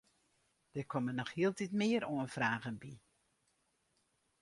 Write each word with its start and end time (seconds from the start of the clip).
Der 0.73 0.83
komme 0.91 1.11
noch 1.17 1.31
hieltyd 1.35 1.71
mear 1.81 2.03
oanfragen 2.13 2.75
by. 2.83 2.93